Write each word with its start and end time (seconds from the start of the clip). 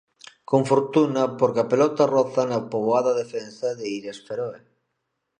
Con 0.49 0.61
fortuna 0.71 1.21
porque 1.39 1.61
a 1.61 1.69
pelota 1.71 2.03
roza 2.15 2.41
na 2.47 2.59
poboada 2.71 3.11
defensa 3.21 3.67
de 3.79 3.85
Illas 3.97 4.19
Feroe. 4.27 4.59